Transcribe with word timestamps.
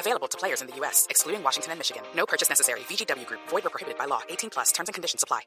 Available 0.00 0.28
to 0.28 0.38
players 0.38 0.62
in 0.62 0.68
the 0.68 0.74
U.S., 0.80 1.06
excluding 1.10 1.42
Washington 1.44 1.72
and 1.72 1.78
Michigan. 1.78 2.02
No 2.16 2.24
purchase 2.24 2.48
necessary. 2.48 2.80
VGW 2.88 3.26
Group. 3.26 3.40
Void 3.50 3.66
or 3.66 3.70
prohibited 3.70 3.98
by 3.98 4.06
law. 4.06 4.20
18 4.30 4.48
plus. 4.50 4.72
Terms 4.72 4.88
and 4.88 4.94
conditions 4.94 5.22
apply. 5.22 5.42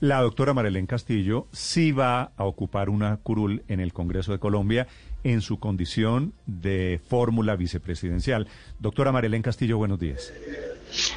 La 0.00 0.20
doctora 0.20 0.52
Marilén 0.52 0.86
Castillo 0.86 1.48
sí 1.52 1.90
va 1.90 2.30
a 2.36 2.44
ocupar 2.44 2.88
una 2.90 3.16
curul 3.16 3.64
en 3.66 3.80
el 3.80 3.92
Congreso 3.92 4.30
de 4.30 4.38
Colombia 4.38 4.86
en 5.24 5.40
su 5.40 5.58
condición 5.58 6.34
de 6.46 7.00
fórmula 7.08 7.56
vicepresidencial. 7.56 8.46
Doctora 8.78 9.10
Marilén 9.10 9.42
Castillo, 9.42 9.78
buenos 9.78 9.98
días. 9.98 10.32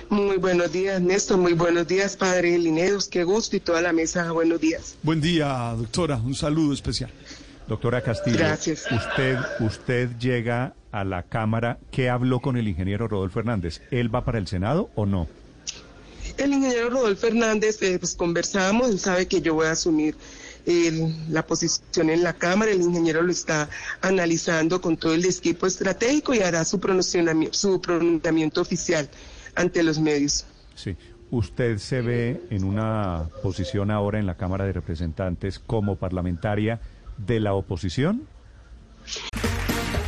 Muy 0.09 0.37
buenos 0.37 0.71
días, 0.71 0.99
Néstor. 1.01 1.37
Muy 1.37 1.53
buenos 1.53 1.87
días, 1.87 2.15
padre 2.17 2.57
Linedos. 2.57 3.07
Qué 3.07 3.23
gusto 3.23 3.55
y 3.57 3.59
toda 3.59 3.81
la 3.81 3.93
mesa. 3.93 4.31
Buenos 4.31 4.61
días. 4.61 4.97
Buen 5.03 5.19
día, 5.21 5.75
doctora. 5.77 6.15
Un 6.15 6.33
saludo 6.33 6.73
especial. 6.73 7.11
Doctora 7.67 8.01
Castillo, 8.01 8.37
Gracias. 8.39 8.87
usted 8.91 9.37
usted 9.59 10.09
llega 10.17 10.73
a 10.91 11.03
la 11.03 11.23
Cámara. 11.23 11.77
¿Qué 11.91 12.09
habló 12.09 12.39
con 12.39 12.57
el 12.57 12.67
ingeniero 12.67 13.07
Rodolfo 13.07 13.39
Hernández? 13.39 13.81
¿Él 13.91 14.13
va 14.13 14.25
para 14.25 14.37
el 14.39 14.47
Senado 14.47 14.89
o 14.95 15.05
no? 15.05 15.27
El 16.37 16.53
ingeniero 16.53 16.89
Rodolfo 16.89 17.27
Hernández, 17.27 17.81
eh, 17.81 17.97
pues 17.99 18.15
conversamos, 18.15 18.89
él 18.89 18.99
sabe 18.99 19.27
que 19.27 19.41
yo 19.41 19.53
voy 19.55 19.67
a 19.67 19.71
asumir 19.71 20.15
el- 20.65 21.13
la 21.33 21.45
posición 21.45 22.09
en 22.09 22.21
la 22.23 22.33
Cámara, 22.33 22.71
el 22.71 22.81
ingeniero 22.81 23.21
lo 23.21 23.31
está 23.31 23.69
analizando 24.01 24.79
con 24.81 24.97
todo 24.97 25.13
el 25.13 25.25
equipo 25.25 25.65
estratégico 25.67 26.33
y 26.33 26.39
hará 26.41 26.63
su 26.65 26.79
pronunciamiento, 26.79 27.53
su 27.57 27.81
pronunciamiento 27.81 28.61
oficial 28.61 29.09
ante 29.55 29.81
los 29.83 29.99
medios. 29.99 30.45
Sí. 30.75 30.95
¿Usted 31.31 31.77
se 31.77 32.01
ve 32.01 32.41
en 32.49 32.63
una 32.63 33.29
posición 33.43 33.91
ahora 33.91 34.17
en 34.19 34.25
la 34.25 34.35
Cámara 34.35 34.65
de 34.65 34.73
Representantes 34.73 35.59
como 35.59 35.95
parlamentaria 35.95 36.79
de 37.17 37.39
la 37.39 37.53
oposición? 37.53 38.23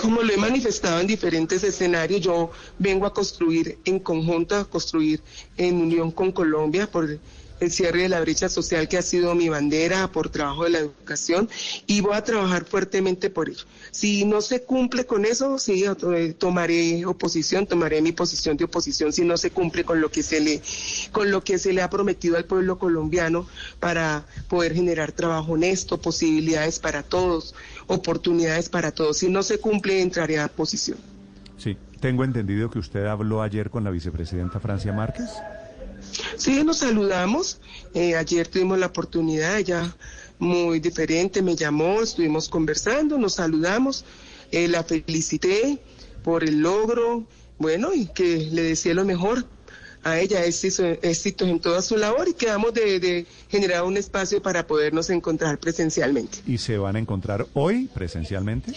Como 0.00 0.22
lo 0.22 0.32
he 0.32 0.36
manifestado 0.36 1.00
en 1.00 1.08
diferentes 1.08 1.64
escenarios, 1.64 2.20
yo 2.20 2.52
vengo 2.78 3.04
a 3.04 3.12
construir 3.12 3.78
en 3.84 3.98
conjunto, 3.98 4.54
a 4.54 4.64
construir 4.64 5.20
en 5.56 5.80
unión 5.80 6.12
con 6.12 6.30
Colombia 6.30 6.88
por 6.88 7.18
el 7.60 7.70
cierre 7.70 8.02
de 8.02 8.08
la 8.08 8.20
brecha 8.20 8.48
social 8.48 8.88
que 8.88 8.98
ha 8.98 9.02
sido 9.02 9.34
mi 9.34 9.48
bandera, 9.48 10.10
por 10.12 10.28
trabajo 10.28 10.64
de 10.64 10.70
la 10.70 10.78
educación 10.78 11.48
y 11.86 12.00
voy 12.00 12.14
a 12.14 12.24
trabajar 12.24 12.64
fuertemente 12.64 13.30
por 13.30 13.48
ello. 13.48 13.64
Si 13.90 14.24
no 14.24 14.40
se 14.40 14.62
cumple 14.62 15.06
con 15.06 15.24
eso, 15.24 15.58
sí, 15.58 15.84
eh, 15.84 16.34
tomaré 16.38 17.04
oposición, 17.06 17.66
tomaré 17.66 18.00
mi 18.02 18.12
posición 18.12 18.56
de 18.56 18.64
oposición 18.64 19.12
si 19.12 19.24
no 19.24 19.36
se 19.36 19.50
cumple 19.50 19.84
con 19.84 20.00
lo 20.00 20.10
que 20.10 20.22
se 20.22 20.40
le, 20.40 20.62
con 21.12 21.30
lo 21.30 21.42
que 21.42 21.58
se 21.58 21.72
le 21.72 21.82
ha 21.82 21.90
prometido 21.90 22.36
al 22.36 22.44
pueblo 22.44 22.78
colombiano 22.78 23.46
para 23.80 24.24
poder 24.48 24.74
generar 24.74 25.12
trabajo 25.12 25.52
honesto, 25.52 26.00
posibilidades 26.00 26.78
para 26.78 27.02
todos, 27.02 27.54
oportunidades 27.86 28.68
para 28.68 28.92
todos. 28.92 29.18
Si 29.18 29.28
no 29.28 29.42
se 29.42 29.58
cumple, 29.58 30.00
entraré 30.00 30.38
a 30.38 30.46
oposición. 30.46 30.98
Sí. 31.56 31.76
Tengo 32.00 32.22
entendido 32.22 32.70
que 32.70 32.78
usted 32.78 33.06
habló 33.06 33.42
ayer 33.42 33.70
con 33.70 33.82
la 33.82 33.90
vicepresidenta 33.90 34.60
Francia 34.60 34.92
Márquez. 34.92 35.30
Sí, 36.38 36.62
nos 36.64 36.78
saludamos. 36.78 37.60
Eh, 37.94 38.14
ayer 38.16 38.46
tuvimos 38.48 38.78
la 38.78 38.86
oportunidad, 38.86 39.58
ella 39.58 39.94
muy 40.38 40.78
diferente, 40.80 41.42
me 41.42 41.56
llamó, 41.56 42.00
estuvimos 42.00 42.48
conversando, 42.48 43.18
nos 43.18 43.34
saludamos, 43.34 44.04
eh, 44.52 44.68
la 44.68 44.84
felicité 44.84 45.78
por 46.22 46.44
el 46.44 46.60
logro, 46.60 47.24
bueno, 47.58 47.92
y 47.92 48.06
que 48.06 48.48
le 48.52 48.62
decía 48.62 48.94
lo 48.94 49.04
mejor 49.04 49.44
a 50.04 50.20
ella, 50.20 50.44
éxito- 50.46 50.84
éxitos 51.02 51.48
en 51.48 51.58
toda 51.58 51.82
su 51.82 51.96
labor 51.96 52.28
y 52.28 52.34
quedamos 52.34 52.72
de, 52.72 53.00
de 53.00 53.26
generar 53.48 53.82
un 53.82 53.96
espacio 53.96 54.40
para 54.40 54.64
podernos 54.64 55.10
encontrar 55.10 55.58
presencialmente. 55.58 56.38
¿Y 56.46 56.58
se 56.58 56.78
van 56.78 56.94
a 56.94 56.98
encontrar 57.00 57.46
hoy 57.54 57.90
presencialmente? 57.92 58.72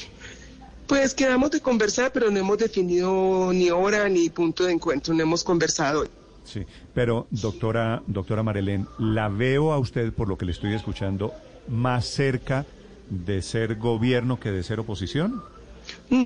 Pues 0.88 1.14
quedamos 1.14 1.52
de 1.52 1.62
conversar, 1.62 2.12
pero 2.12 2.32
no 2.32 2.40
hemos 2.40 2.58
definido 2.58 3.54
ni 3.54 3.70
hora 3.70 4.10
ni 4.10 4.30
punto 4.30 4.64
de 4.66 4.74
encuentro, 4.74 5.14
no 5.14 5.22
hemos 5.22 5.44
conversado 5.44 6.02
hoy. 6.02 6.10
Sí, 6.44 6.66
pero 6.92 7.28
doctora, 7.32 8.04
doctora 8.08 8.44
Marilén, 8.44 8.92
la 8.98 9.30
veo 9.30 9.72
a 9.74 9.80
usted, 9.80 10.14
por 10.14 10.28
lo 10.28 10.38
que 10.38 10.46
le 10.46 10.52
estoy 10.52 10.74
escuchando, 10.74 11.40
más 11.66 12.06
cerca 12.08 12.68
de 13.06 13.42
ser 13.42 13.76
gobierno 13.78 14.40
que 14.40 14.52
de 14.52 14.64
ser 14.64 14.80
oposición. 14.80 15.46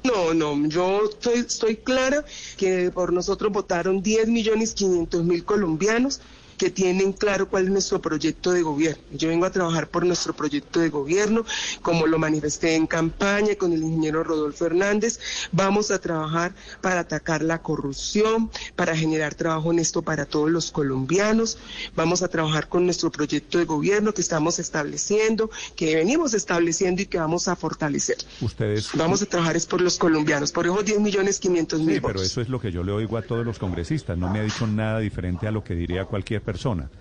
No, 0.04 0.34
no, 0.34 0.68
yo 0.68 1.06
estoy, 1.06 1.40
estoy 1.40 1.78
clara 1.78 2.24
que 2.58 2.92
por 2.92 3.14
nosotros 3.14 3.52
votaron 3.52 4.02
10 4.02 4.28
millones 4.28 4.74
500 4.74 5.24
mil 5.24 5.46
colombianos 5.46 6.22
que 6.58 6.70
tienen 6.70 7.14
claro 7.14 7.48
cuál 7.50 7.66
es 7.66 7.72
nuestro 7.72 8.02
proyecto 8.02 8.52
de 8.52 8.62
gobierno. 8.62 9.04
Yo 9.12 9.30
vengo 9.30 9.46
a 9.46 9.52
trabajar 9.52 9.88
por 9.90 10.06
nuestro 10.06 10.34
proyecto 10.34 10.80
de 10.80 10.90
gobierno, 10.90 11.46
como 11.82 12.08
lo 12.08 12.18
manifesté 12.20 12.76
en 12.76 12.88
campaña 12.88 13.56
con 13.56 13.74
el 13.74 13.82
ingeniero 13.84 14.24
Rodolfo 14.24 14.66
Hernández. 14.66 15.20
Vamos 15.52 15.92
a 15.92 16.00
trabajar 16.00 16.54
para 16.82 17.02
atacar 17.02 17.42
la 17.42 17.62
corrupción, 17.62 18.50
para 18.76 18.96
generar 18.96 19.36
trabajo 19.36 19.70
honesto 19.70 20.02
para 20.02 20.26
todos 20.26 20.50
los 20.50 20.72
colombianos. 20.72 21.58
Vamos 21.96 22.22
a 22.24 22.28
trabajar 22.28 22.68
con 22.68 22.86
nuestro 22.86 23.12
proyecto 23.12 23.58
de 23.58 23.66
gobierno 23.66 24.14
que 24.14 24.22
estamos 24.22 24.60
estableciendo, 24.60 25.50
que 25.76 25.96
venimos 25.96 26.34
estableciendo 26.34 27.02
y 27.02 27.06
que 27.06 27.18
vamos 27.18 27.48
a 27.48 27.56
fortalecer. 27.56 28.18
Ustedes. 28.42 28.90
Vamos 28.94 29.22
a 29.22 29.26
trabajar 29.26 29.56
es 29.56 29.66
por 29.66 29.82
los 29.82 29.98
colombianos, 29.98 30.52
por 30.52 30.66
esos 30.66 30.86
10 30.86 31.00
millones 31.00 31.40
500 31.40 31.80
mil 31.82 31.96
Sí, 31.96 32.02
pero 32.02 32.14
votos. 32.14 32.24
eso 32.24 32.42
es 32.42 32.50
lo 32.50 32.60
que 32.60 32.72
yo 32.72 32.84
le 32.84 32.92
oigo 32.92 33.18
a 33.18 33.22
todos 33.22 33.46
los 33.46 33.60
congresistas. 33.60 34.18
No 34.18 34.30
me 34.30 34.40
ha 34.40 34.44
dicho 34.44 34.68
nada 34.68 35.00
diferente 35.00 35.48
a 35.48 35.52
lo 35.52 35.64
que 35.64 35.76
diría 35.76 36.06
cualquier 36.06 36.42
persona. 36.46 36.92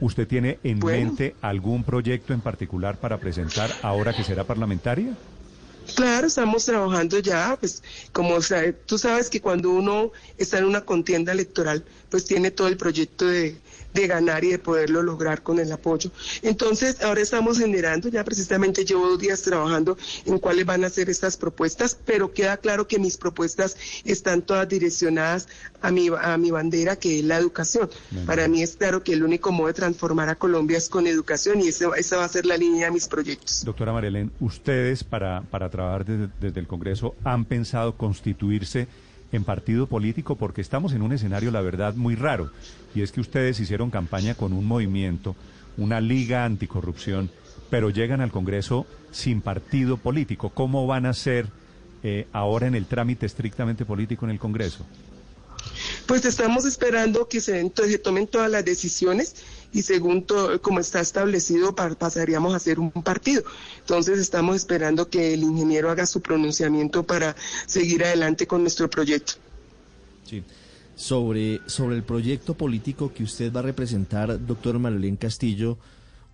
¿Usted 0.00 0.26
tiene 0.26 0.58
en 0.64 0.80
Bueno. 0.80 0.98
mente 0.98 1.36
algún 1.42 1.84
proyecto 1.84 2.32
en 2.32 2.40
particular 2.40 2.98
para 2.98 3.18
presentar 3.20 3.70
ahora 3.82 4.14
que 4.14 4.24
será 4.24 4.44
parlamentaria? 4.44 5.16
Claro, 5.94 6.26
estamos 6.26 6.64
trabajando 6.64 7.18
ya, 7.18 7.56
pues 7.58 7.82
como 8.12 8.34
o 8.34 8.42
sea, 8.42 8.72
tú 8.86 8.98
sabes 8.98 9.28
que 9.30 9.40
cuando 9.40 9.70
uno 9.70 10.12
está 10.38 10.58
en 10.58 10.64
una 10.64 10.82
contienda 10.82 11.32
electoral, 11.32 11.84
pues 12.10 12.24
tiene 12.24 12.50
todo 12.50 12.68
el 12.68 12.76
proyecto 12.76 13.26
de, 13.26 13.56
de 13.94 14.06
ganar 14.06 14.44
y 14.44 14.50
de 14.50 14.58
poderlo 14.58 15.02
lograr 15.02 15.42
con 15.42 15.58
el 15.58 15.70
apoyo. 15.72 16.10
Entonces, 16.42 17.02
ahora 17.02 17.20
estamos 17.20 17.58
generando, 17.58 18.08
ya 18.08 18.24
precisamente 18.24 18.84
llevo 18.84 19.08
dos 19.08 19.18
días 19.20 19.42
trabajando 19.42 19.96
en 20.24 20.38
cuáles 20.38 20.66
van 20.66 20.84
a 20.84 20.90
ser 20.90 21.08
estas 21.10 21.36
propuestas, 21.36 21.96
pero 22.04 22.32
queda 22.32 22.56
claro 22.56 22.86
que 22.88 22.98
mis 22.98 23.16
propuestas 23.16 23.76
están 24.04 24.42
todas 24.42 24.68
direccionadas 24.68 25.48
a 25.82 25.90
mi, 25.90 26.08
a 26.20 26.36
mi 26.36 26.50
bandera, 26.50 26.96
que 26.96 27.18
es 27.20 27.24
la 27.24 27.36
educación. 27.38 27.88
Para 28.26 28.48
mí 28.48 28.62
es 28.62 28.76
claro 28.76 29.02
que 29.02 29.12
el 29.12 29.22
único 29.22 29.52
modo 29.52 29.68
de 29.68 29.74
transformar 29.74 30.28
a 30.28 30.34
Colombia 30.34 30.78
es 30.78 30.88
con 30.88 31.06
educación 31.06 31.60
y 31.60 31.68
ese- 31.68 31.86
esa 31.96 32.16
va 32.16 32.24
a 32.24 32.28
ser 32.28 32.46
la 32.46 32.56
línea 32.56 32.86
de 32.86 32.92
mis 32.92 33.06
proyectos. 33.08 33.64
Doctora 33.64 33.92
Marilén, 33.92 34.30
ustedes 34.40 35.04
para, 35.04 35.42
para 35.42 35.70
desde, 36.04 36.28
desde 36.40 36.60
el 36.60 36.66
Congreso 36.66 37.14
han 37.24 37.44
pensado 37.44 37.96
constituirse 37.96 38.88
en 39.32 39.44
partido 39.44 39.86
político 39.86 40.36
porque 40.36 40.60
estamos 40.60 40.92
en 40.92 41.02
un 41.02 41.12
escenario, 41.12 41.50
la 41.50 41.60
verdad, 41.60 41.94
muy 41.94 42.14
raro. 42.14 42.50
Y 42.94 43.02
es 43.02 43.12
que 43.12 43.20
ustedes 43.20 43.60
hicieron 43.60 43.90
campaña 43.90 44.34
con 44.34 44.52
un 44.52 44.64
movimiento, 44.64 45.36
una 45.76 46.00
liga 46.00 46.44
anticorrupción, 46.44 47.30
pero 47.70 47.90
llegan 47.90 48.20
al 48.20 48.32
Congreso 48.32 48.86
sin 49.10 49.40
partido 49.40 49.96
político. 49.96 50.50
¿Cómo 50.50 50.86
van 50.86 51.06
a 51.06 51.12
ser 51.12 51.46
eh, 52.02 52.26
ahora 52.32 52.66
en 52.66 52.74
el 52.74 52.86
trámite 52.86 53.26
estrictamente 53.26 53.84
político 53.84 54.24
en 54.24 54.32
el 54.32 54.38
Congreso? 54.38 54.84
Pues 56.10 56.24
estamos 56.24 56.64
esperando 56.64 57.28
que 57.28 57.40
se, 57.40 57.70
tomen 58.02 58.26
todas 58.26 58.50
las 58.50 58.64
decisiones 58.64 59.36
y 59.72 59.82
según 59.82 60.26
como 60.60 60.80
está 60.80 60.98
establecido 61.00 61.76
pa- 61.76 61.94
pasaríamos 61.94 62.52
a 62.52 62.58
ser 62.58 62.80
un 62.80 62.90
partido. 62.90 63.44
Entonces 63.78 64.18
estamos 64.18 64.56
esperando 64.56 65.08
que 65.08 65.34
el 65.34 65.44
ingeniero 65.44 65.88
haga 65.88 66.06
su 66.06 66.20
pronunciamiento 66.20 67.04
para 67.04 67.36
seguir 67.66 68.02
adelante 68.04 68.48
con 68.48 68.62
nuestro 68.62 68.90
proyecto. 68.90 69.34
Sí. 70.28 70.42
sobre, 70.96 71.60
sobre 71.66 71.94
el 71.94 72.02
proyecto 72.02 72.54
político 72.54 73.12
que 73.14 73.22
usted 73.22 73.52
va 73.52 73.60
a 73.60 73.62
representar, 73.62 74.44
doctor 74.44 74.80
Marlene 74.80 75.16
Castillo, 75.16 75.78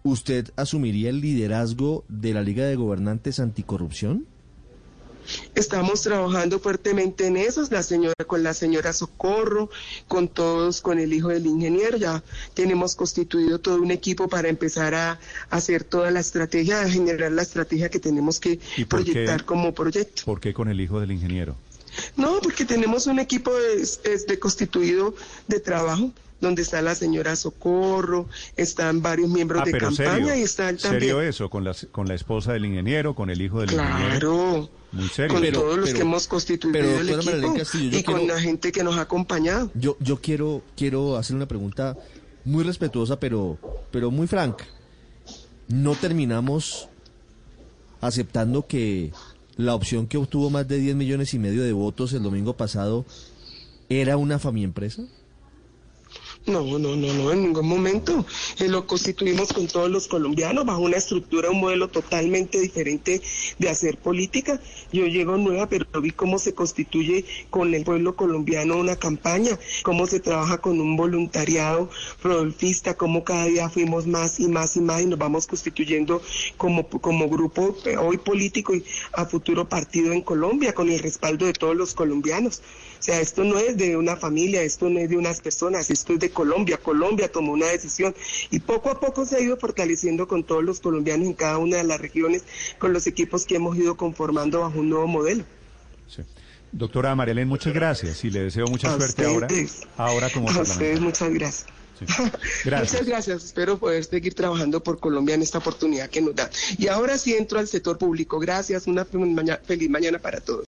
¿usted 0.05 0.51
asumiría 0.57 1.11
el 1.11 1.21
liderazgo 1.21 2.03
de 2.09 2.33
la 2.33 2.41
Liga 2.41 2.65
de 2.65 2.77
Gobernantes 2.77 3.41
Anticorrupción? 3.41 4.25
Estamos 5.55 6.03
trabajando 6.03 6.59
fuertemente 6.59 7.27
en 7.27 7.37
eso, 7.37 7.67
la 7.71 7.83
señora 7.83 8.15
con 8.27 8.43
la 8.43 8.55
señora 8.55 8.93
Socorro, 8.93 9.71
con 10.09 10.29
todos, 10.29 10.81
con 10.81 10.99
el 10.99 11.13
hijo 11.13 11.29
del 11.29 11.47
ingeniero, 11.47 11.97
ya 11.97 12.23
tenemos 12.55 12.95
constituido 12.95 13.59
todo 13.59 13.81
un 13.81 13.91
equipo 13.91 14.29
para 14.29 14.49
empezar 14.49 14.95
a, 14.95 15.19
hacer 15.51 15.85
toda 15.85 16.11
la 16.11 16.21
estrategia, 16.21 16.81
a 16.81 16.89
generar 16.89 17.33
la 17.33 17.43
estrategia 17.43 17.89
que 17.89 18.01
tenemos 18.01 18.41
que 18.41 18.59
proyectar 18.89 19.45
como 19.45 19.73
proyecto. 19.75 20.23
¿Por 20.25 20.41
qué 20.41 20.53
con 20.53 20.69
el 20.69 20.81
hijo 20.81 21.01
del 21.01 21.13
ingeniero? 21.13 21.57
No, 22.17 22.41
porque 22.43 22.65
tenemos 22.65 23.07
un 23.07 23.19
equipo 23.19 23.53
de, 23.55 24.39
constituido 24.39 25.15
de 25.49 25.61
trabajo 25.61 26.13
donde 26.41 26.63
está 26.63 26.83
la 26.83 26.95
señora 26.95 27.37
Socorro, 27.37 28.29
están 28.57 29.03
varios 29.03 29.29
miembros 29.31 29.63
ah, 29.63 29.65
de 29.65 29.79
campaña 29.79 30.37
y 30.37 30.43
está 30.43 30.69
el 30.69 30.79
también. 30.79 31.01
¿Serio 31.01 31.21
eso? 31.23 31.49
¿Con 31.51 31.65
la, 31.65 31.75
¿Con 31.93 32.09
la 32.09 32.15
esposa 32.15 32.53
del 32.53 32.67
ingeniero, 32.67 33.15
con 33.15 33.31
el 33.31 33.41
hijo 33.41 33.61
del 33.61 33.73
ingeniero? 33.73 34.19
Claro. 34.19 34.71
Muy 34.93 35.09
serio. 35.09 35.35
Con 35.35 35.53
todos 35.53 35.79
los 35.79 35.93
que 35.93 36.01
hemos 36.01 36.27
constituido 36.27 37.01
el 37.01 37.11
equipo 37.11 37.55
y 37.73 38.03
con 38.03 38.27
la 38.27 38.41
gente 38.41 38.73
que 38.73 38.85
nos 38.85 38.97
ha 38.97 39.03
acompañado. 39.03 39.71
Yo, 39.75 39.97
yo 40.01 40.21
quiero, 40.21 40.63
quiero 40.77 41.17
hacer 41.17 41.37
una 41.37 41.47
pregunta 41.47 41.97
muy 42.45 42.65
respetuosa, 42.65 43.19
pero, 43.19 43.59
pero 43.91 44.11
muy 44.11 44.27
franca. 44.27 44.65
¿No 45.69 45.95
terminamos 45.97 46.89
aceptando 48.01 48.67
que 48.67 49.13
la 49.57 49.75
opción 49.75 50.07
que 50.07 50.17
obtuvo 50.17 50.51
más 50.51 50.69
de 50.69 50.79
10 50.79 50.97
millones 50.97 51.35
y 51.35 51.39
medio 51.39 51.63
de 51.63 51.73
votos 51.73 52.13
el 52.13 52.23
domingo 52.23 52.57
pasado 52.57 53.05
era 53.89 54.17
una 54.17 54.39
familia 54.39 54.67
empresa? 54.67 55.03
No, 56.47 56.63
no, 56.63 56.79
no, 56.79 57.13
no, 57.13 57.33
en 57.33 57.43
ningún 57.43 57.67
momento. 57.67 58.25
Eh, 58.61 58.69
lo 58.69 58.87
constituimos 58.87 59.53
con 59.53 59.67
todos 59.67 59.91
los 59.91 60.07
colombianos 60.07 60.65
bajo 60.65 60.79
una 60.79 60.97
estructura, 60.97 61.51
un 61.51 61.59
modelo 61.59 61.89
totalmente 61.89 62.61
diferente 62.61 63.21
de 63.59 63.69
hacer 63.69 63.99
política. 63.99 64.61
Yo 64.93 65.07
llego 65.07 65.37
nueva, 65.39 65.69
pero 65.69 65.87
vi 66.01 66.13
cómo 66.13 66.39
se 66.39 66.55
constituye 66.55 67.25
con 67.51 67.75
el 67.75 67.83
pueblo 67.83 68.15
colombiano 68.15 68.77
una 68.77 68.95
campaña, 68.95 69.59
cómo 69.83 70.07
se 70.07 70.21
trabaja 70.21 70.59
con 70.59 70.81
un 70.81 70.97
voluntariado 70.97 71.91
rodolfista, 72.23 72.97
cómo 72.97 73.25
cada 73.25 73.47
día 73.47 73.69
fuimos 73.69 74.07
más 74.07 74.39
y 74.39 74.47
más 74.47 74.77
y 74.77 74.81
más 74.81 75.03
y 75.03 75.07
nos 75.07 75.19
vamos 75.19 75.49
constituyendo 75.49 76.23
como, 76.57 76.87
como 76.87 77.29
grupo 77.29 77.77
eh, 77.87 77.97
hoy 77.97 78.19
político 78.19 78.73
y 78.73 78.85
a 79.15 79.27
futuro 79.27 79.69
partido 79.69 80.13
en 80.13 80.21
Colombia 80.21 80.75
con 80.75 80.91
el 80.91 81.01
respaldo 81.01 81.47
de 81.47 81.55
todos 81.55 81.75
los 81.75 81.93
colombianos. 81.93 82.63
O 82.99 83.03
sea, 83.03 83.21
esto 83.21 83.45
no 83.45 83.59
es 83.59 83.77
de 83.77 83.97
una 83.97 84.17
familia, 84.17 84.63
esto 84.63 84.89
no 84.89 85.01
es 85.01 85.11
de 85.11 85.17
unas 85.17 85.41
personas, 85.41 85.91
esto 85.91 86.15
es 86.15 86.21
de 86.21 86.31
Colombia. 86.37 86.77
Colombia 86.77 87.33
tomó 87.33 87.53
una 87.53 87.67
decisión 87.69 88.15
y 88.51 88.61
poco 88.61 88.91
a 88.91 89.01
poco 89.01 89.25
se 89.25 89.37
ha 89.37 89.41
ido 89.41 89.57
fortaleciendo 89.57 90.29
con 90.29 90.45
todos 90.45 90.63
los 90.63 90.81
colombianos 90.81 91.27
en 91.27 91.33
cada 91.33 91.57
una 91.57 91.79
de 91.79 91.85
las 91.85 91.99
regiones, 91.99 92.45
con 92.79 92.93
los 92.93 93.07
equipos 93.07 93.47
que 93.47 93.57
hemos 93.57 93.75
ido 93.79 93.97
conformando 93.97 94.61
bajo 94.61 94.79
un 94.79 94.91
nuevo 94.91 95.07
modelo. 95.07 95.45
Sí. 96.07 96.23
Doctora 96.73 97.15
Marilén, 97.15 97.49
muchas 97.49 97.73
gracias 97.73 98.23
y 98.25 98.31
le 98.31 98.41
deseo 98.41 98.67
mucha 98.67 98.95
suerte 98.95 99.25
ahora, 99.25 99.49
ahora 99.97 100.29
como 100.29 100.51
A 100.51 100.61
ustedes 100.61 101.01
muchas 101.01 101.31
gracias. 101.33 101.67
gracias. 102.65 102.93
Muchas 102.93 103.07
gracias. 103.07 103.45
Espero 103.45 103.79
poder 103.79 104.05
seguir 104.05 104.35
trabajando 104.35 104.83
por 104.83 105.01
Colombia 105.01 105.35
en 105.37 105.43
esta 105.43 105.57
oportunidad 105.59 106.11
que 106.11 106.21
nos 106.21 106.35
da. 106.35 106.51
Y 106.77 106.89
ahora 106.89 107.17
sí 107.17 107.33
entro 107.35 107.59
al 107.59 107.67
sector 107.67 107.97
público. 107.97 108.39
Gracias. 108.39 108.87
Una 108.87 109.07
feliz 109.07 109.89
mañana 109.89 110.19
para 110.19 110.41
todos. 110.41 110.67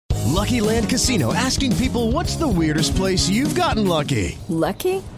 Lucky 0.41 0.61
Land 0.61 0.89
Casino 0.89 1.33
asking 1.35 1.73
people 1.77 2.13
what's 2.13 2.37
the 2.37 2.47
weirdest 2.47 2.95
place 2.97 3.29
you've 3.29 3.55
gotten 3.55 3.87
lucky? 3.87 4.39
Lucky? 4.49 5.03